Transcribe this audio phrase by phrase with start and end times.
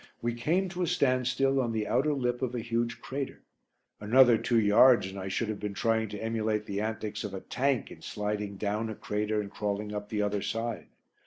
[0.19, 3.43] We came to a standstill on the outer lip of a huge crater.
[3.99, 7.41] Another two yards and I should have been trying to emulate the antics of a
[7.41, 10.87] "tank" in sliding down a crater and crawling up the other side.